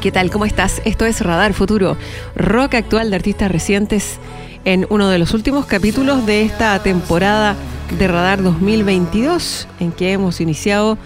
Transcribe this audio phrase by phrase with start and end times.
[0.00, 0.30] ¿Qué tal?
[0.30, 0.80] ¿Cómo estás?
[0.84, 1.96] Esto es Radar Futuro,
[2.36, 4.20] rock actual de artistas recientes
[4.64, 7.56] en uno de los últimos capítulos de esta temporada
[7.98, 10.98] de Radar 2022 en que hemos iniciado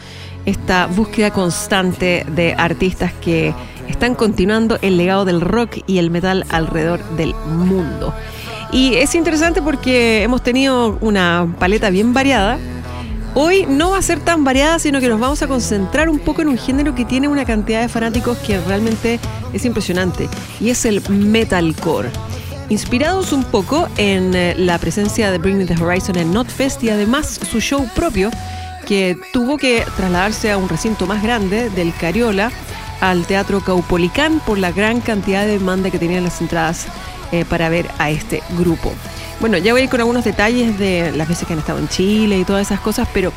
[0.45, 3.55] esta búsqueda constante de artistas que
[3.89, 8.13] están continuando el legado del rock y el metal alrededor del mundo.
[8.73, 12.59] Y es interesante porque hemos tenido una paleta bien variada
[13.35, 16.43] Hoy no va a ser tan variada, sino que nos vamos a concentrar un poco
[16.43, 19.19] en un género que tiene una cantidad de fanáticos que realmente
[19.55, 20.29] es impresionante,
[20.61, 22.11] y es el metalcore.
[22.69, 26.91] Inspirados un poco en eh, la presencia de Bring Me the Horizon en Notfest y
[26.91, 28.31] además su show propio,
[28.87, 32.53] que tuvo que trasladarse a un recinto más grande del Cariola,
[33.01, 36.87] al Teatro Caupolicán, por la gran cantidad de demanda que tenían las entradas
[37.33, 38.93] eh, para ver a este grupo.
[39.41, 41.89] Bueno, ya voy a ir con algunos detalles de las veces que han estado en
[41.89, 43.33] Chile y todas esas cosas, pero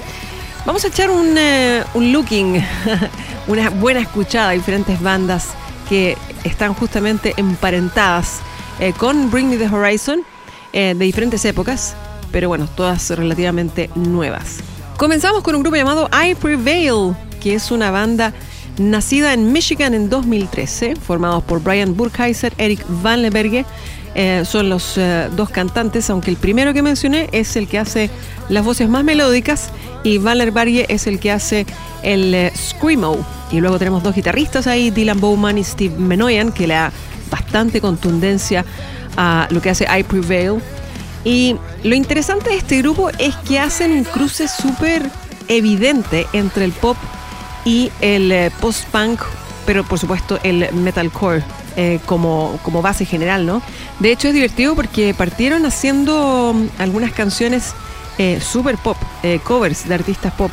[0.65, 2.63] vamos a echar un, eh, looking,
[3.47, 5.49] una buena escuchada a diferentes bandas
[5.89, 8.39] que están justamente emparentadas
[8.79, 10.21] eh, con Bring Me the Horizon
[10.73, 11.95] eh, de diferentes épocas,
[12.31, 14.57] pero bueno, todas relativamente nuevas.
[14.97, 18.33] Comenzamos con un grupo llamado I Prevail, que es una banda
[18.77, 23.65] nacida en Michigan en 2013, formados por Brian Burkheiser, Eric Van Leberge
[24.17, 28.09] eh, son los eh, dos cantantes, aunque el primero que mencioné es el que hace
[28.47, 29.71] las voces más melódicas
[30.05, 31.65] y Valer Barrie es el que hace
[32.01, 33.17] el eh, screamo.
[33.51, 36.93] Y luego tenemos dos guitarristas ahí, Dylan Bowman y Steve Menoyan, que le da
[37.29, 38.63] bastante contundencia
[39.17, 40.61] a lo que hace I Prevail.
[41.25, 45.03] Y lo interesante de este grupo es que hacen un cruce súper
[45.49, 46.95] evidente entre el pop
[47.65, 49.19] y el post-punk,
[49.65, 51.43] pero por supuesto el metalcore.
[51.77, 53.61] Eh, como, como base general, ¿no?
[53.99, 57.73] De hecho es divertido porque partieron haciendo mm, algunas canciones
[58.17, 60.49] eh, super pop, eh, covers de artistas pop,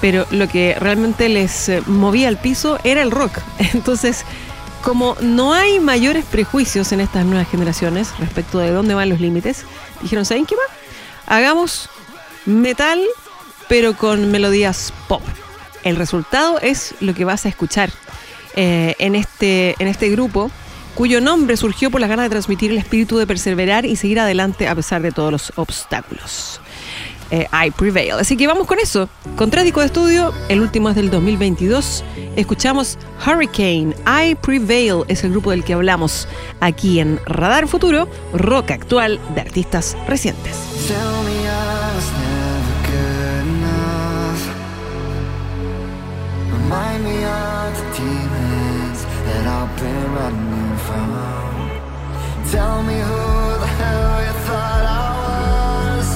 [0.00, 3.38] pero lo que realmente les movía al piso era el rock.
[3.72, 4.24] Entonces,
[4.82, 9.66] como no hay mayores prejuicios en estas nuevas generaciones respecto de dónde van los límites,
[10.02, 11.36] dijeron, ¿saben qué va?
[11.36, 11.88] Hagamos
[12.46, 13.00] metal,
[13.68, 15.22] pero con melodías pop.
[15.84, 17.90] El resultado es lo que vas a escuchar
[18.56, 20.50] en, este, en este grupo
[20.94, 24.68] cuyo nombre surgió por las ganas de transmitir el espíritu de perseverar y seguir adelante
[24.68, 26.60] a pesar de todos los obstáculos.
[27.30, 28.12] Eh, I Prevail.
[28.12, 29.08] Así que vamos con eso.
[29.36, 32.04] Con tres de estudio, el último es del 2022.
[32.36, 33.94] Escuchamos Hurricane.
[34.06, 36.28] I Prevail es el grupo del que hablamos
[36.60, 40.54] aquí en Radar Futuro, rock actual de artistas recientes.
[52.54, 53.24] Tell me who
[53.64, 56.08] the hell you thought I was.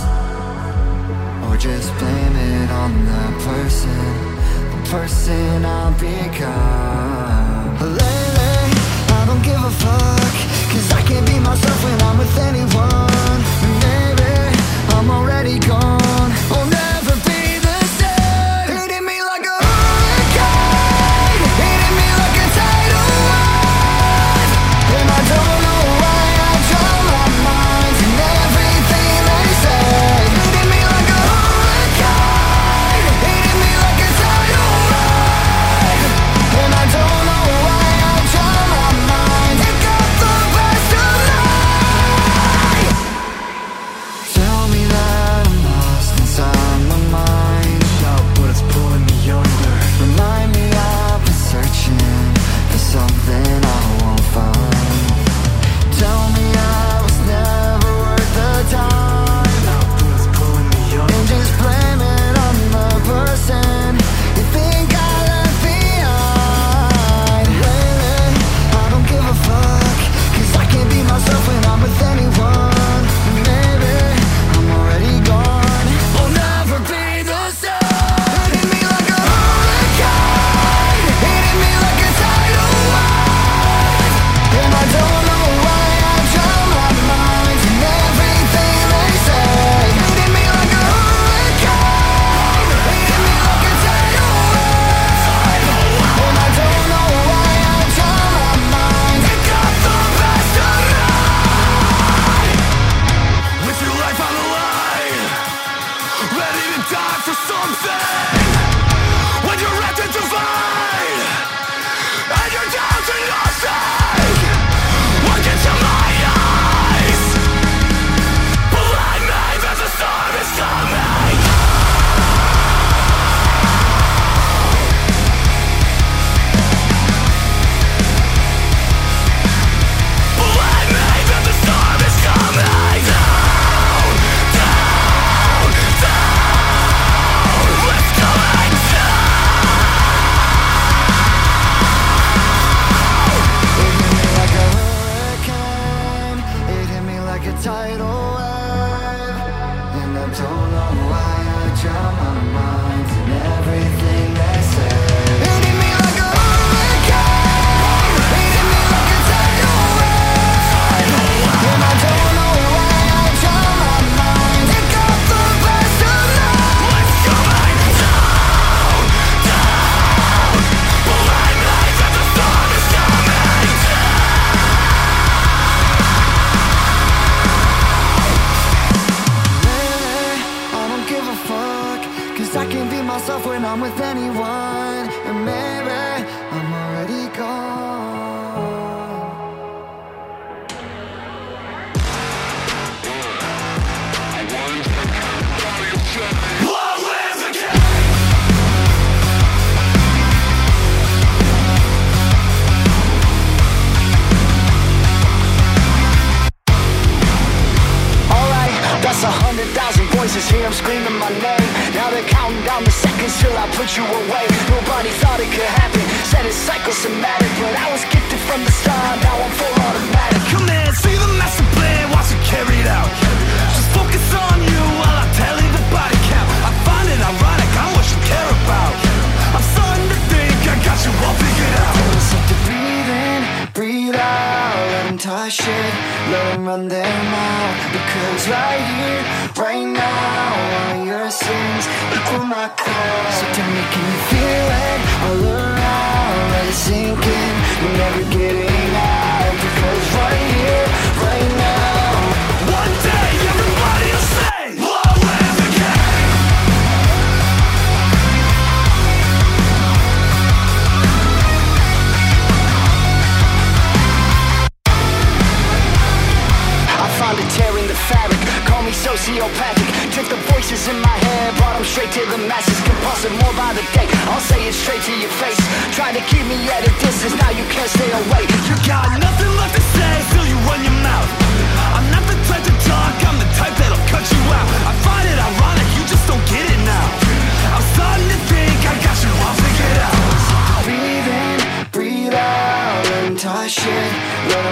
[1.47, 4.03] Or just blame it on the person.
[4.73, 7.71] The person I've become.
[8.03, 8.59] Lately,
[9.19, 10.35] I don't give a fuck.
[10.73, 13.41] Cause I can't be myself when I'm with anyone.
[13.85, 14.33] Maybe
[14.95, 15.88] I'm already gone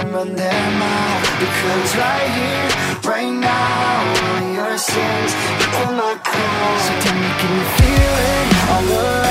[0.03, 2.69] diamond in my Because right here,
[3.11, 6.81] right now All your sins equal my clothes.
[6.85, 9.26] So tell me, can you feel it all around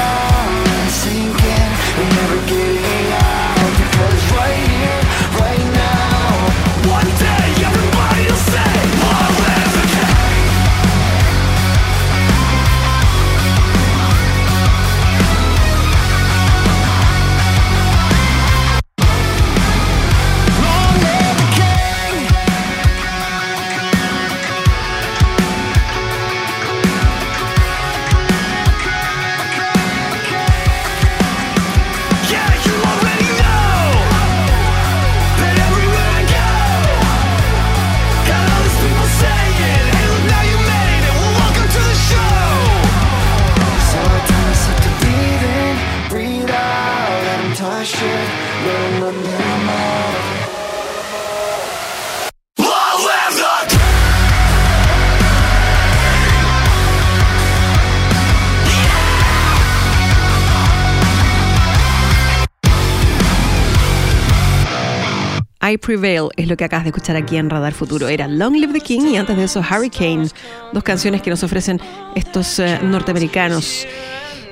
[65.87, 68.09] Prevail es lo que acabas de escuchar aquí en Radar Futuro.
[68.09, 70.27] Era Long Live the King y antes de eso Hurricane,
[70.73, 71.81] dos canciones que nos ofrecen
[72.17, 73.87] estos eh, norteamericanos.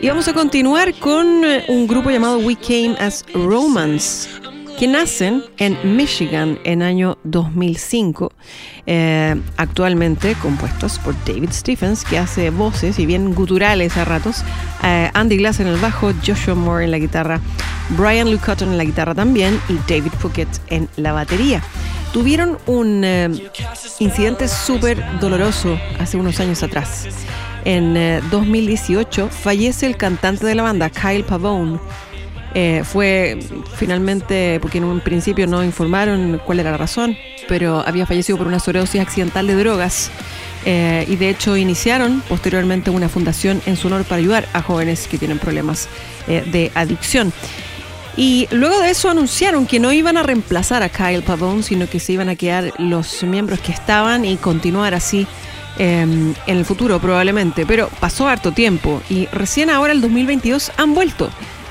[0.00, 4.29] Y vamos a continuar con eh, un grupo llamado We Came as Romance
[4.78, 8.33] que nacen en Michigan en año 2005,
[8.87, 14.43] eh, actualmente compuestos por David Stephens, que hace voces y bien guturales a ratos,
[14.83, 17.40] eh, Andy Glass en el bajo, Joshua Moore en la guitarra,
[17.90, 21.62] Brian Luke Cotton en la guitarra también y David Puckett en la batería.
[22.12, 23.28] Tuvieron un eh,
[23.99, 27.07] incidente súper doloroso hace unos años atrás.
[27.64, 27.95] en
[28.31, 31.78] 2018 fallece el cantante de la banda, Kyle Pavone.
[32.84, 33.38] Fue
[33.75, 37.16] finalmente, porque en un principio no informaron cuál era la razón,
[37.49, 40.11] pero había fallecido por una sobredosis accidental de drogas.
[40.66, 45.06] Eh, y de hecho iniciaron posteriormente una fundación en su honor para ayudar a jóvenes
[45.08, 45.88] que tienen problemas
[46.26, 47.32] eh, de adicción.
[48.16, 52.00] Y luego de eso anunciaron que no iban a reemplazar a Kyle Pavone, sino que
[52.00, 55.26] se iban a quedar los miembros que estaban y continuar así
[55.78, 57.66] em, en el futuro probablemente.
[57.66, 61.28] Pero pasó harto tiempo y recién ahora el 2022 han vuelto.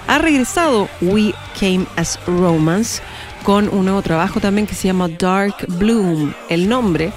[0.07, 3.01] Ha regresado We Came as Romance
[3.43, 6.33] con un nuevo trabajo también que se llama Dark Bloom.
[6.49, 7.11] El nombre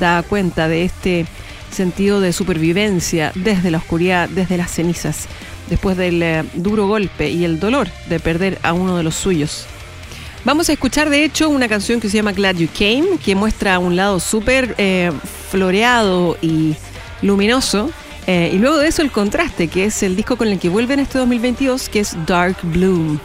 [0.00, 1.26] da cuenta de este
[1.70, 5.26] sentido de supervivencia desde la oscuridad, desde las cenizas,
[5.68, 9.66] después del eh, duro golpe y el dolor de perder a uno de los suyos.
[10.44, 13.78] Vamos a escuchar de hecho una canción que se llama Glad You Came, que muestra
[13.78, 15.10] un lado súper eh,
[15.50, 16.76] floreado y
[17.22, 17.90] luminoso.
[18.26, 20.94] Eh, y luego de eso el contraste, que es el disco con el que vuelve
[20.94, 23.18] en este 2022, que es Dark Bloom.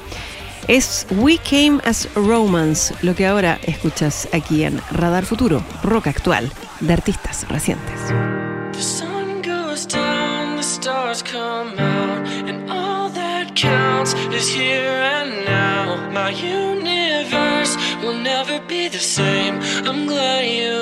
[0.67, 6.51] Es We Came as Romance, lo que ahora escuchas aquí en Radar Futuro, rock actual
[6.81, 7.99] de artistas recientes.
[8.73, 15.45] The sun goes down, the stars come out, and all that counts is here and
[15.45, 15.97] now.
[16.11, 19.59] My universe will never be the same.
[19.87, 20.79] I'm glad you.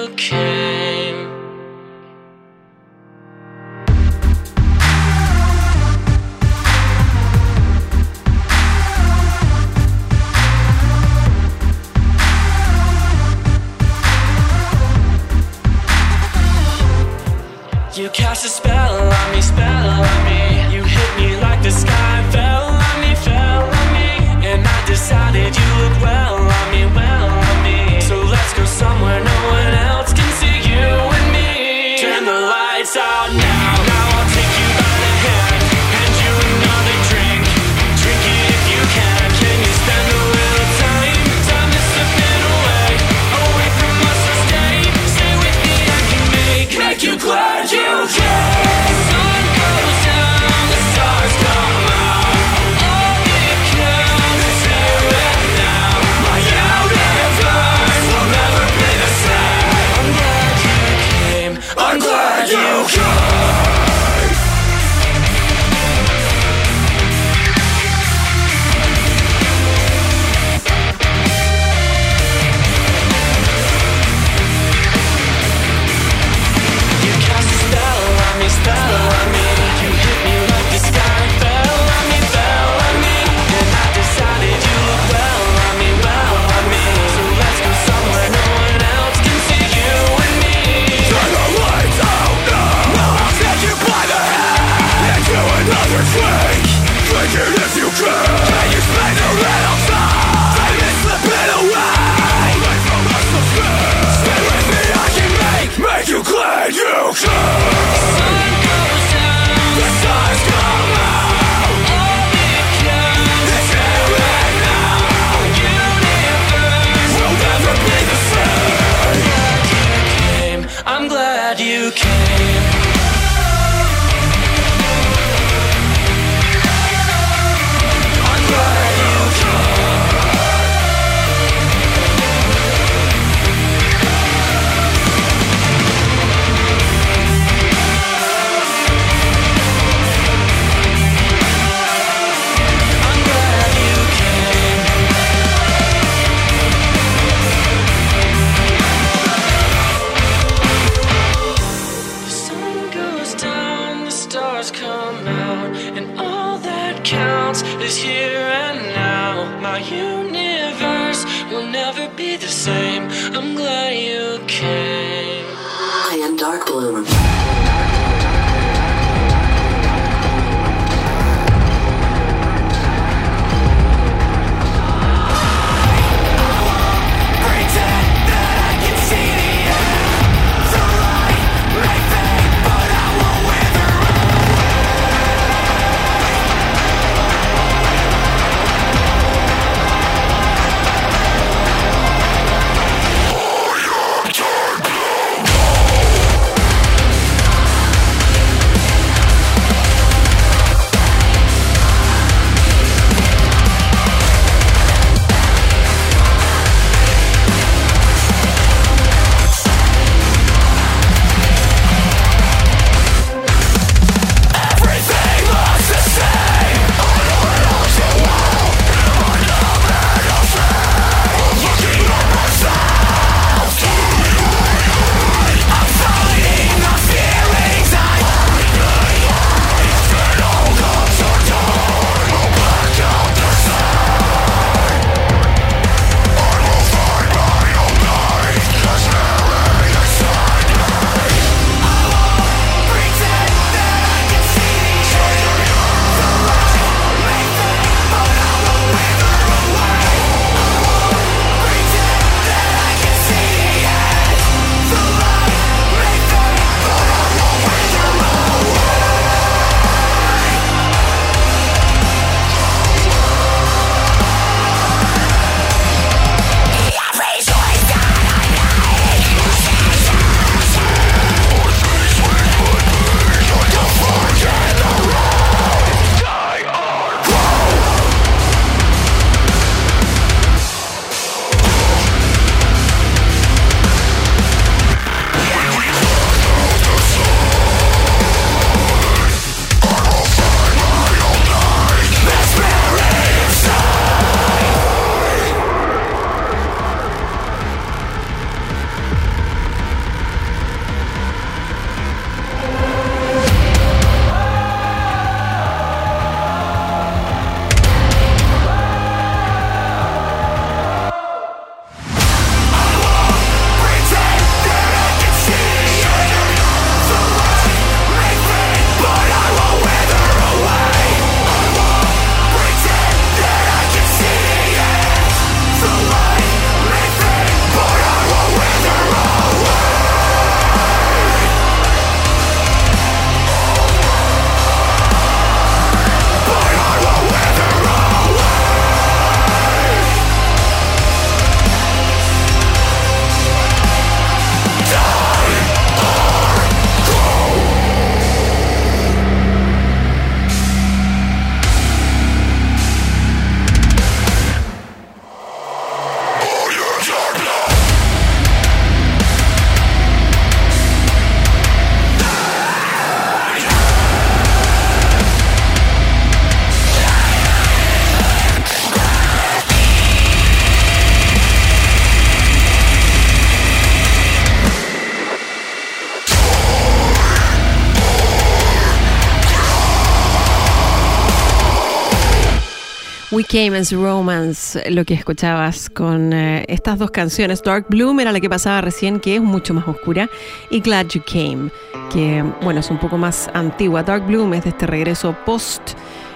[383.49, 387.63] As Romance, lo que escuchabas con eh, estas dos canciones.
[387.63, 390.29] Dark Bloom era la que pasaba recién, que es mucho más oscura,
[390.69, 391.71] y Glad You Came,
[392.11, 394.03] que bueno, es un poco más antigua.
[394.03, 395.93] Dark Bloom es de este regreso post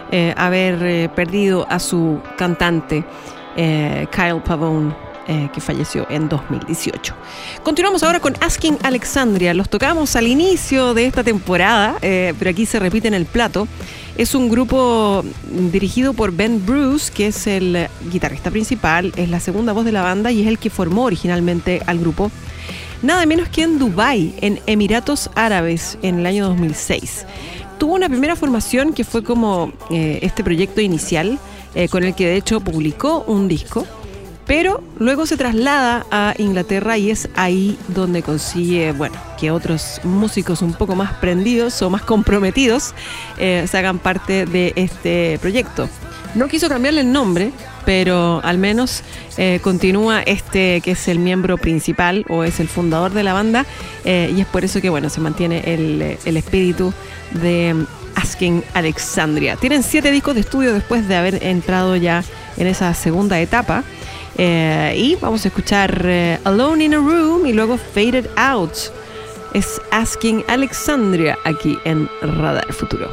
[0.09, 3.03] eh, haber eh, perdido a su cantante
[3.57, 7.13] Kyle Pavone eh, que falleció en 2018.
[7.61, 9.53] Continuamos ahora con Asking Alexandria.
[9.53, 13.67] Los tocamos al inicio de esta temporada, eh, pero aquí se repite en el plato.
[14.17, 15.23] Es un grupo
[15.71, 20.01] dirigido por Ben Bruce, que es el guitarrista principal, es la segunda voz de la
[20.01, 22.31] banda y es el que formó originalmente al grupo.
[23.03, 27.27] Nada menos que en Dubái, en Emiratos Árabes, en el año 2006.
[27.77, 31.37] Tuvo una primera formación que fue como eh, este proyecto inicial,
[31.89, 33.87] con el que de hecho publicó un disco
[34.45, 40.61] pero luego se traslada a Inglaterra y es ahí donde consigue, bueno, que otros músicos
[40.61, 42.93] un poco más prendidos o más comprometidos
[43.37, 45.89] eh, se hagan parte de este proyecto.
[46.33, 47.51] No quiso cambiarle el nombre,
[47.85, 49.03] pero al menos
[49.37, 53.65] eh, continúa este que es el miembro principal o es el fundador de la banda
[54.05, 56.93] eh, y es por eso que bueno se mantiene el, el espíritu
[57.41, 59.55] de Asking Alexandria.
[59.55, 62.23] Tienen siete discos de estudio después de haber entrado ya
[62.57, 63.83] en esa segunda etapa.
[64.37, 68.73] Eh, y vamos a escuchar eh, Alone in a Room y luego Faded Out.
[69.53, 73.11] Es Asking Alexandria aquí en Radar Futuro.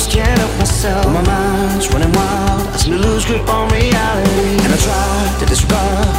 [0.00, 1.06] scared of myself.
[1.06, 4.64] My mind's running wild, I seem to lose grip on reality.
[4.64, 6.09] And I try to disrupt.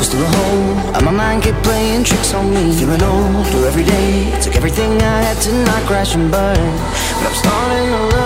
[0.00, 2.72] was still a hole And my mind kept playing tricks on me.
[2.78, 6.70] Feeling older every day Took everything I had to not crash and burn.
[7.18, 8.19] But I'm starting to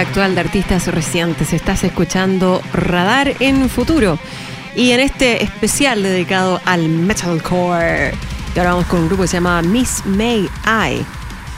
[0.00, 1.52] actual de artistas recientes.
[1.52, 4.18] Estás escuchando Radar en Futuro.
[4.74, 8.12] Y en este especial dedicado al metalcore,
[8.54, 11.04] y ahora vamos con un grupo que se llama Miss May I.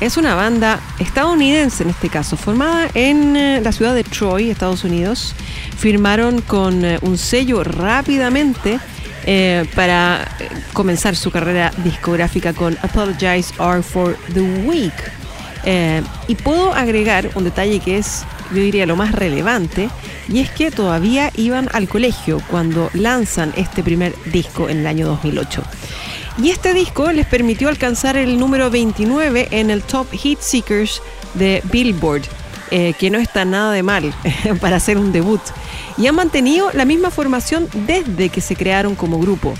[0.00, 4.82] Es una banda estadounidense en este caso, formada en eh, la ciudad de Troy, Estados
[4.82, 5.34] Unidos.
[5.76, 8.80] Firmaron con eh, un sello rápidamente
[9.24, 10.26] eh, para
[10.72, 15.21] comenzar su carrera discográfica con Apologize Are for the Weak.
[15.64, 19.88] Y puedo agregar un detalle que es, yo diría, lo más relevante,
[20.28, 25.06] y es que todavía iban al colegio cuando lanzan este primer disco en el año
[25.06, 25.62] 2008.
[26.38, 31.02] Y este disco les permitió alcanzar el número 29 en el Top Hit Seekers
[31.34, 32.22] de Billboard,
[32.70, 34.14] eh, que no está nada de mal
[34.60, 35.42] para hacer un debut.
[35.98, 39.54] Y han mantenido la misma formación desde que se crearon como grupo.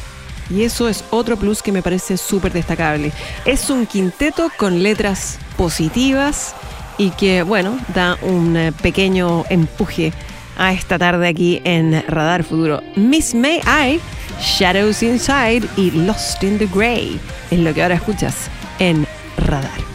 [0.53, 3.13] Y eso es otro plus que me parece súper destacable.
[3.45, 6.55] Es un quinteto con letras positivas
[6.99, 10.13] y que, bueno, da un eh, pequeño empuje
[10.59, 12.83] a esta tarde aquí en Radar Futuro.
[12.97, 14.01] Miss May I
[14.41, 17.19] Shadows Inside y Lost in the Grey
[17.51, 19.92] es lo que ahora escuchas en Radar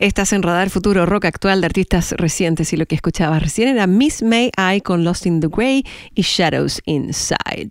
[0.00, 3.88] Estás en Radar Futuro Rock actual de artistas recientes y lo que escuchabas recién era
[3.88, 5.84] Miss May I con Lost in the Grey
[6.14, 7.70] y Shadows Inside.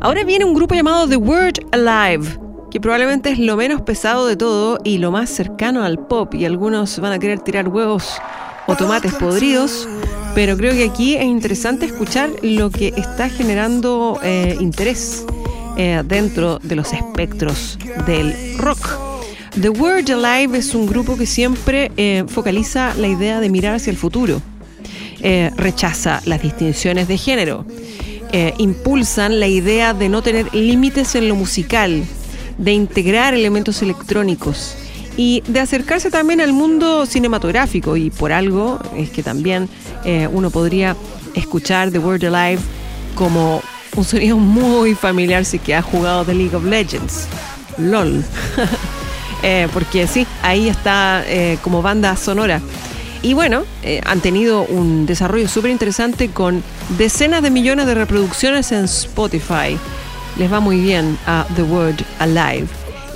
[0.00, 2.26] Ahora viene un grupo llamado The Word Alive,
[2.70, 6.46] que probablemente es lo menos pesado de todo y lo más cercano al pop y
[6.46, 8.16] algunos van a querer tirar huevos
[8.66, 9.86] o tomates podridos,
[10.34, 15.26] pero creo que aquí es interesante escuchar lo que está generando eh, interés
[15.76, 19.15] eh, dentro de los espectros del rock.
[19.60, 23.90] The Word Alive es un grupo que siempre eh, focaliza la idea de mirar hacia
[23.90, 24.42] el futuro.
[25.22, 27.64] Eh, rechaza las distinciones de género.
[28.32, 32.04] Eh, impulsan la idea de no tener límites en lo musical,
[32.58, 34.76] de integrar elementos electrónicos
[35.16, 37.96] y de acercarse también al mundo cinematográfico.
[37.96, 39.70] Y por algo es que también
[40.32, 40.96] uno podría
[41.34, 42.60] escuchar The Word Alive
[43.14, 43.62] como
[43.96, 47.26] un sonido muy familiar si que ha jugado The League of Legends.
[47.78, 48.22] LOL.
[49.42, 52.60] Eh, porque sí, ahí está eh, como banda sonora.
[53.22, 56.62] Y bueno, eh, han tenido un desarrollo súper interesante con
[56.98, 59.76] decenas de millones de reproducciones en Spotify.
[60.38, 62.66] Les va muy bien a The Word Alive.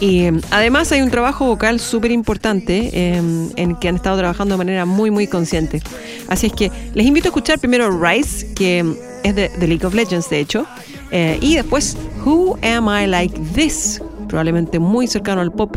[0.00, 4.86] Y además hay un trabajo vocal súper importante en que han estado trabajando de manera
[4.86, 5.82] muy, muy consciente.
[6.26, 9.92] Así es que les invito a escuchar primero Rise, que es de, The League of
[9.92, 10.66] Legends, de hecho,
[11.12, 15.76] y después Who Am I Like This, probablemente muy cercano al pop,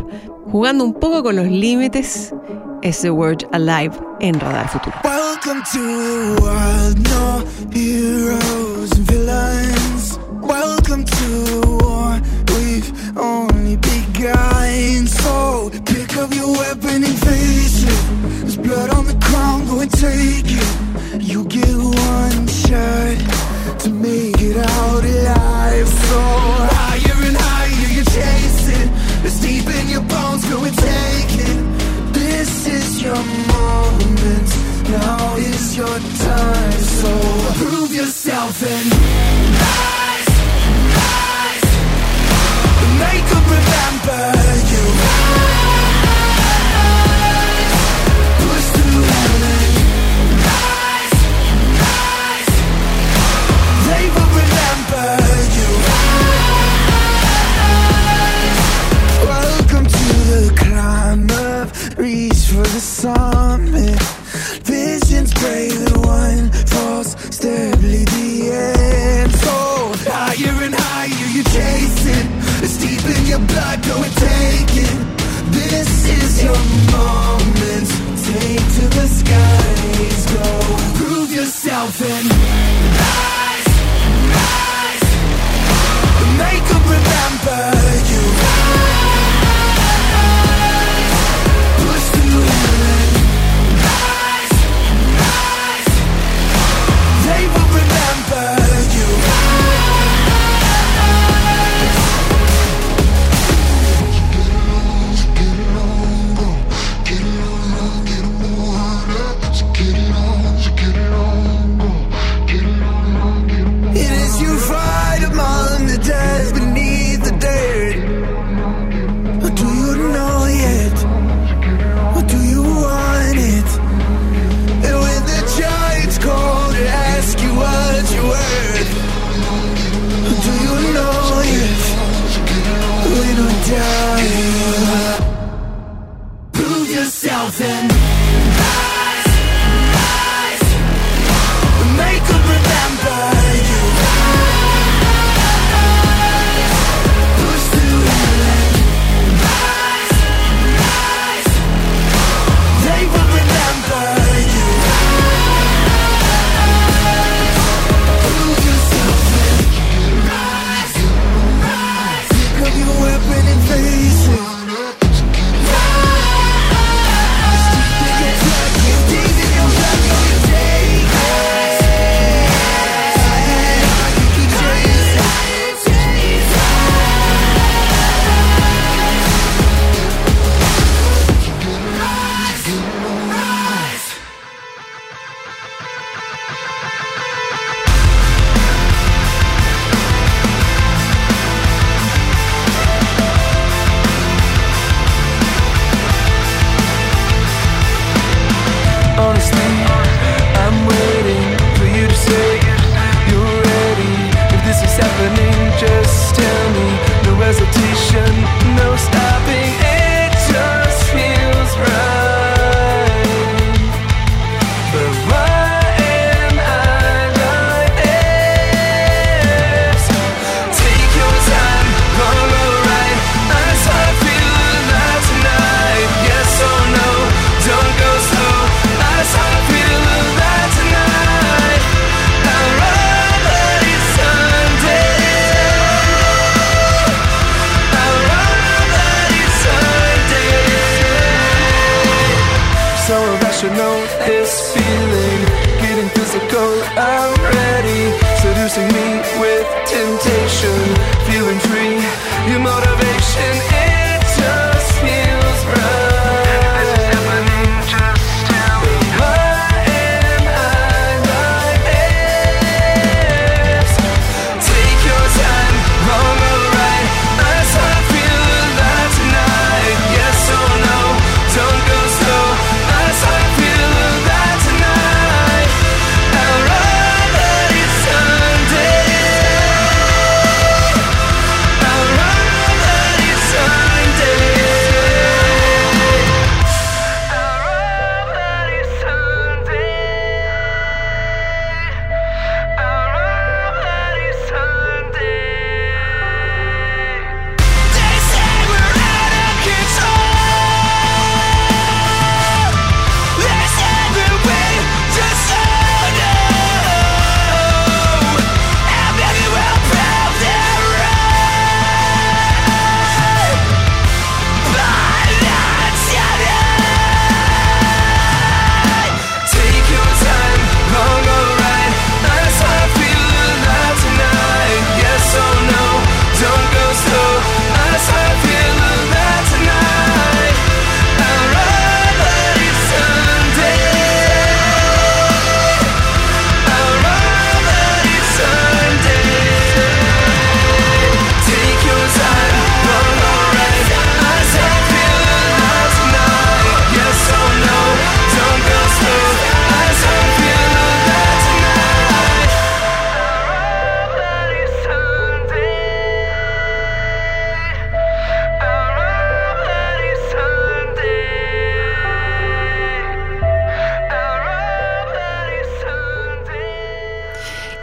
[0.54, 2.32] jugando un poco con los límites,
[2.80, 4.94] es The Word Alive en Radar Futuro.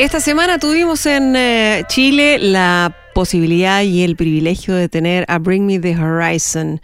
[0.01, 5.67] Esta semana tuvimos en eh, Chile la posibilidad y el privilegio de tener a Bring
[5.67, 6.81] Me the Horizon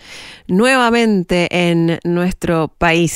[0.47, 3.15] nuevamente en nuestro país.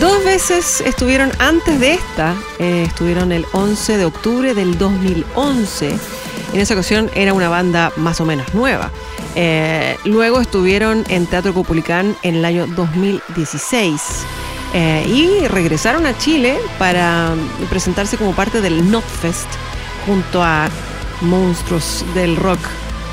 [0.00, 5.88] Dos veces estuvieron antes de esta, eh, estuvieron el 11 de octubre del 2011.
[6.52, 8.92] En esa ocasión era una banda más o menos nueva.
[9.34, 14.24] Eh, luego estuvieron en Teatro Copulicán en el año 2016.
[14.72, 17.34] Eh, y regresaron a Chile para
[17.68, 19.48] presentarse como parte del Notfest
[20.06, 20.68] junto a
[21.22, 22.60] monstruos del rock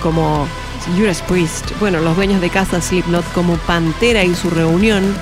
[0.01, 0.47] como
[0.95, 5.16] Judas Priest, bueno, los dueños de casa Slipknot como Pantera y su reunión,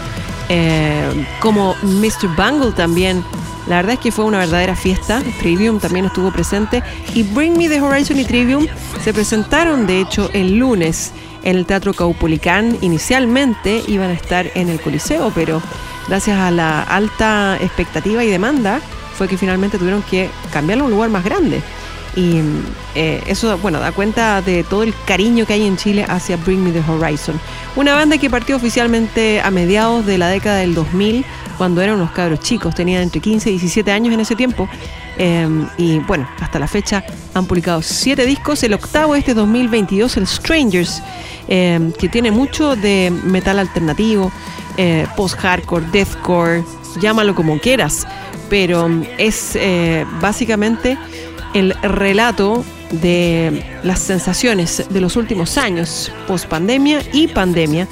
[0.49, 2.27] eh, como Mr.
[2.35, 3.23] Bungle también.
[3.67, 5.23] La verdad es que fue una verdadera fiesta.
[5.39, 6.83] Trivium también estuvo presente.
[7.15, 8.67] Y Bring Me the Horizon y Trivium
[9.03, 11.13] se presentaron, de hecho, el lunes
[11.43, 12.77] en el Teatro Caupolicán.
[12.81, 15.63] Inicialmente iban a estar en el Coliseo, pero
[16.07, 18.81] gracias a la alta expectativa y demanda,
[19.17, 21.61] fue que finalmente tuvieron que cambiarlo a un lugar más grande.
[22.15, 22.39] Y
[22.95, 26.63] eh, eso, bueno, da cuenta de todo el cariño que hay en Chile hacia Bring
[26.63, 27.39] Me the Horizon.
[27.75, 31.25] Una banda que partió oficialmente a mediados de la década del 2000,
[31.57, 34.69] cuando eran unos cabros chicos, tenían entre 15 y 17 años en ese tiempo.
[35.17, 35.47] Eh,
[35.77, 37.03] y bueno, hasta la fecha
[37.33, 38.63] han publicado siete discos.
[38.63, 41.01] El octavo este 2022, el Strangers,
[41.47, 44.31] eh, que tiene mucho de metal alternativo,
[45.15, 46.63] post-hardcore, deathcore,
[46.99, 48.05] llámalo como quieras.
[48.49, 49.57] Pero es
[50.21, 50.97] básicamente
[51.53, 57.87] el relato de las sensaciones de los últimos años, post pandemia y pandemia,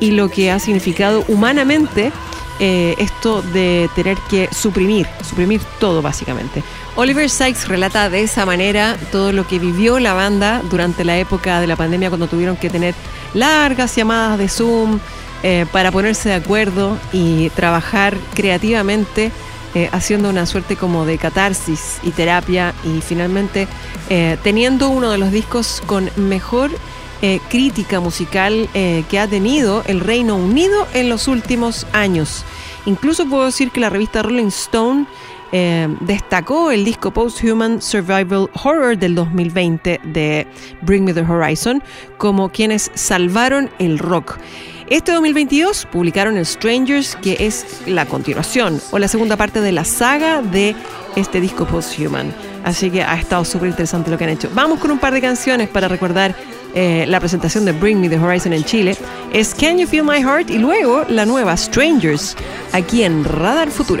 [0.00, 2.12] y lo que ha significado humanamente
[2.60, 6.62] eh, esto de tener que suprimir, suprimir todo básicamente.
[6.96, 11.60] Oliver Sykes relata de esa manera todo lo que vivió la banda durante la época
[11.60, 12.94] de la pandemia cuando tuvieron que tener
[13.34, 14.98] largas llamadas de Zoom
[15.44, 19.30] eh, para ponerse de acuerdo y trabajar creativamente
[19.74, 23.68] eh, haciendo una suerte como de catarsis y terapia y finalmente
[24.42, 26.70] teniendo uno de los discos con mejor
[27.22, 32.44] eh, crítica musical que ha tenido el Reino Unido en los últimos años.
[32.86, 35.06] Incluso puedo decir que la revista Rolling Stone
[36.00, 40.46] destacó el disco Post-Human Survival Horror del 2020 de
[40.82, 41.82] Bring Me the Horizon
[42.18, 44.38] como quienes salvaron el rock.
[44.90, 50.40] Este 2022 publicaron Strangers, que es la continuación o la segunda parte de la saga
[50.40, 50.74] de
[51.14, 52.32] este disco Post-Human.
[52.64, 54.48] Así que ha estado súper interesante lo que han hecho.
[54.54, 56.34] Vamos con un par de canciones para recordar
[56.78, 58.96] eh, la presentación de Bring Me the Horizon en Chile.
[59.32, 62.36] Es Can You Feel My Heart y luego la nueva Strangers
[62.72, 64.00] aquí en Radar Futuro.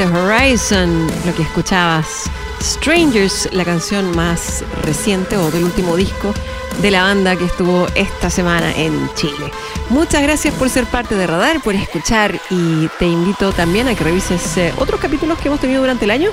[0.00, 2.30] The Horizon, lo que escuchabas.
[2.62, 6.32] Strangers, la canción más reciente o del último disco
[6.80, 9.52] de la banda que estuvo esta semana en Chile.
[9.90, 14.02] Muchas gracias por ser parte de Radar, por escuchar y te invito también a que
[14.02, 16.30] revises eh, otros capítulos que hemos tenido durante el año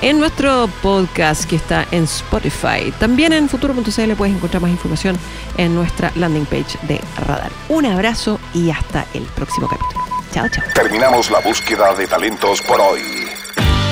[0.00, 2.90] en nuestro podcast que está en Spotify.
[2.98, 5.18] También en futuro.cl puedes encontrar más información
[5.58, 7.52] en nuestra landing page de Radar.
[7.68, 10.09] Un abrazo y hasta el próximo capítulo.
[10.32, 10.64] Chao, chao.
[10.74, 13.00] Terminamos la búsqueda de talentos por hoy.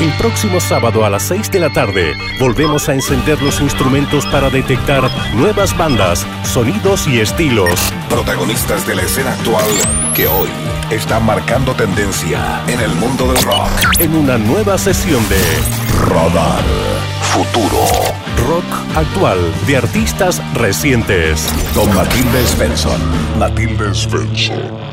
[0.01, 4.49] El próximo sábado a las 6 de la tarde volvemos a encender los instrumentos para
[4.49, 7.81] detectar nuevas bandas, sonidos y estilos.
[8.09, 9.67] Protagonistas de la escena actual
[10.15, 10.49] que hoy
[10.91, 13.69] están marcando tendencia en el mundo del rock.
[13.99, 15.43] En una nueva sesión de
[16.09, 16.63] Radar
[17.33, 17.85] Futuro.
[18.47, 21.49] rock actual de artistas recientes.
[21.75, 23.01] Con Matilde Svensson.
[23.39, 24.88] Matilde Svensson.